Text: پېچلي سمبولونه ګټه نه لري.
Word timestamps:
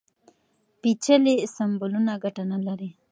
پېچلي 0.81 1.35
سمبولونه 1.55 2.11
ګټه 2.23 2.43
نه 2.51 2.57
لري. 2.65 2.89